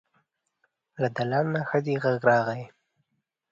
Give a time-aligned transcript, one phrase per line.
[1.01, 2.63] له دالانه ښځينه غږ راغی.